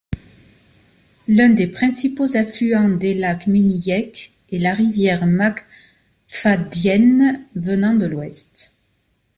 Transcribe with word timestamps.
Un 1.29 1.49
des 1.49 1.67
principaux 1.67 2.35
affluents 2.35 2.89
des 2.89 3.13
lacs 3.13 3.45
Menihek 3.45 4.33
est 4.51 4.57
la 4.57 4.73
rivière 4.73 5.27
McPhadyen 5.27 7.39
venant 7.53 7.93
de 7.93 8.07
l'ouest. 8.07 8.79